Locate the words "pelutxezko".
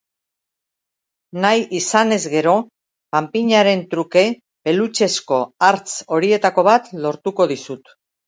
4.69-5.41